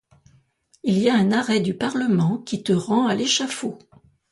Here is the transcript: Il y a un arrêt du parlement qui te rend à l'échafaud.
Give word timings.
Il 0.81 0.97
y 0.97 1.11
a 1.11 1.15
un 1.15 1.31
arrêt 1.31 1.59
du 1.59 1.75
parlement 1.75 2.39
qui 2.39 2.63
te 2.63 2.73
rend 2.73 3.05
à 3.05 3.13
l'échafaud. 3.13 3.77